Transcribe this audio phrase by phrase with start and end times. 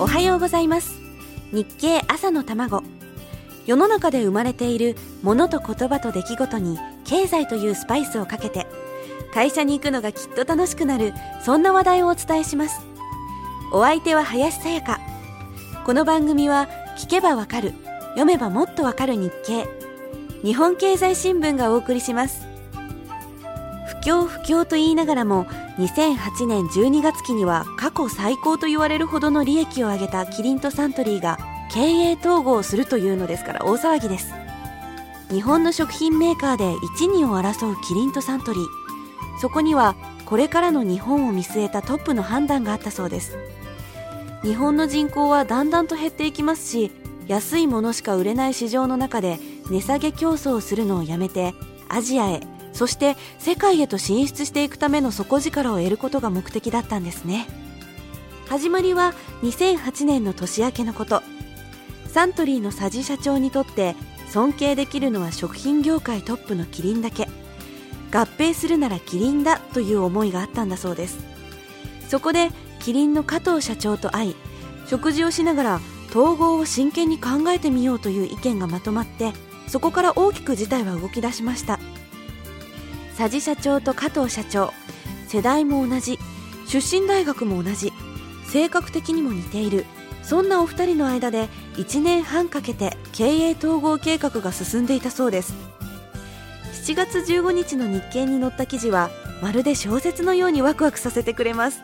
[0.00, 0.98] おはようございます。
[1.52, 2.82] 日経朝の卵。
[3.66, 8.66] 世の中で生まれている物と言葉と出来事に経済というスパイスをかけて
[9.34, 11.12] 会社に行くのがきっと楽しくなる
[11.44, 12.80] そんな話題をお伝えします。
[13.74, 15.00] お相手は林さやか。
[15.84, 17.74] この番組は聞けばわかる
[18.12, 19.68] 読めばもっとわかる日経。
[20.42, 22.46] 日本経済新聞がお送りします。
[24.00, 25.46] 不況不況と言いながらも
[25.80, 31.38] 2008年12月期には過去最高と言われるほどの利益を上げたキリンとサントリーが
[31.72, 34.34] 経営統合するというのですから大騒ぎです。
[35.30, 38.66] 日本の食品メーカーで1、2を争うキリンとサントリー。
[39.40, 39.94] そこには
[40.26, 43.38] これからの日本を見据えたトップの判断があったそうです。
[44.42, 46.90] 日本の人口はだんだんと減っていきますし
[47.26, 49.38] 安いものしか売れない市場の中で
[49.70, 51.54] 値下げ競争をするのをやめて
[51.88, 52.40] アジアへ
[52.72, 57.46] そして世界へと進出していくための底力を得ることが目的だったんですね。
[58.48, 61.22] 始まりは2008年の年明けのこと。
[62.08, 63.94] サントリーの佐治社長にとって
[64.28, 67.28] 尊敬できるのは食品業界トップのキリンだけ。
[68.12, 71.18] 合併するならキリンだという思いがあったんだそうです。
[72.08, 74.36] そこでキリンの加藤社長と会い
[74.86, 79.32] 食事をしながら統合を真剣に考えてみようという意見がまとまって
[79.68, 81.78] そこから大きく事態は動き出しました。
[83.20, 84.72] 佐治社長と加藤社長。
[85.28, 86.18] 世代も同じ。
[86.66, 87.92] 出身大学も同じ。
[88.46, 89.84] 性格的にも似ている。
[90.22, 95.52] そんなお二人の間で1年半かけて経営統合計画が進んでいたそうです。
[96.86, 99.10] 7月15日の日経に載った記事は
[99.42, 101.82] まるで小説のようにワクワクさせてくれます。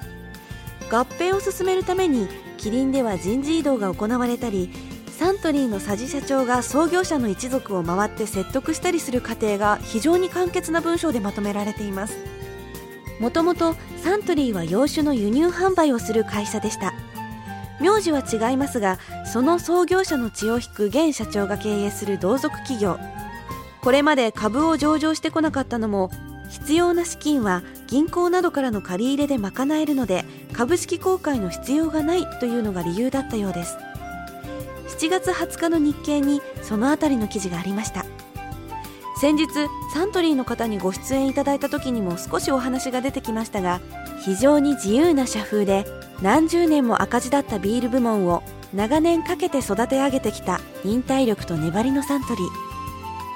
[0.90, 4.70] 合併を進めるためにキリンでは人事異動が行われたり
[5.18, 12.18] サントリーの佐治社長が創業者の一族を回って説得したりする過程が非常に簡潔な文章でまとめられています。
[13.18, 16.92] もともとサントリーは洋酒の輸入販売をする会社でした。
[17.80, 22.98] 名字は違いますがその創業者の血を引く現社長が経営する同族企業。
[23.80, 26.10] これまで株を上場してこなかったのも
[26.50, 33.78] 必要な資金は銀行などからの借り入れで賄えるので株式公開の必要がないというのが理由だったようです。
[34.88, 38.04] 7月20日の日経にそのあたりの記事がありました。
[39.18, 39.46] 先日
[39.94, 43.80] サントリーの方にご出演いただいた時にも少しお話が出てきましたが
[44.22, 45.86] 非常に自由な社風で
[46.20, 48.42] 何十年も赤字だったビール部門を
[48.74, 52.46] 長年かけて育て上げてきた忍耐力と粘りのサントリー。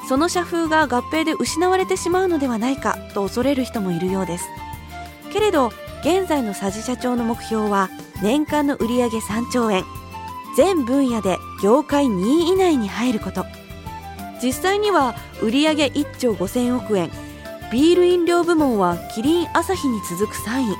[0.07, 4.45] その社風が合併で失われてしまうのではないかと恐れる人もいるようです。
[5.33, 5.69] けれど
[6.03, 7.89] 現在の佐治社長の目標は
[8.23, 9.85] 年間の売上3兆円。
[10.57, 13.45] 全分野で業界2位以内に入ること。
[14.43, 17.11] 実際には売上1兆5000億円。
[17.71, 20.77] ビール飲料部門はキリンアサヒに続く3位。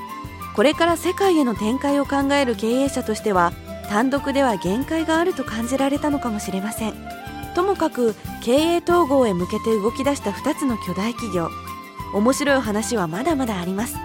[0.55, 3.53] これから世界への展開を考える経営者としては
[3.89, 6.93] 単独では限界があると感じられたのかもしれません。
[7.55, 11.49] ともかく経営統合へ向けて動き出した2つの巨大企業。
[12.13, 13.95] 面白い話はまだまだあります。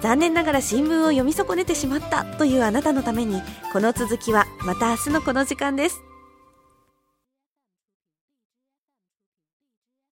[0.00, 3.42] 残念ながら新聞を読み損ねてしまったというあなたのために
[3.72, 6.07] この続きはまた明日のこの時間です。